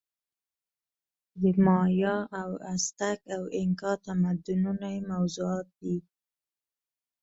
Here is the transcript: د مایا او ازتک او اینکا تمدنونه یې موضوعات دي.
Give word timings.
د 1.39 1.43
مایا 1.65 2.15
او 2.41 2.49
ازتک 2.73 3.19
او 3.35 3.43
اینکا 3.57 3.91
تمدنونه 4.05 4.87
یې 4.95 5.01
موضوعات 5.11 5.67
دي. 5.81 5.97